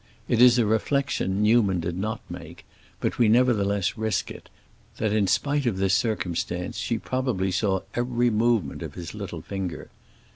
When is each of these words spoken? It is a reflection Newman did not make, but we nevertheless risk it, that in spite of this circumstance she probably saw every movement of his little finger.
It 0.27 0.41
is 0.41 0.57
a 0.57 0.65
reflection 0.65 1.43
Newman 1.43 1.79
did 1.79 1.95
not 1.95 2.21
make, 2.27 2.65
but 2.99 3.19
we 3.19 3.27
nevertheless 3.29 3.99
risk 3.99 4.31
it, 4.31 4.49
that 4.97 5.13
in 5.13 5.27
spite 5.27 5.67
of 5.67 5.77
this 5.77 5.93
circumstance 5.93 6.79
she 6.79 6.97
probably 6.97 7.51
saw 7.51 7.81
every 7.93 8.31
movement 8.31 8.81
of 8.81 8.95
his 8.95 9.13
little 9.13 9.43
finger. 9.43 9.91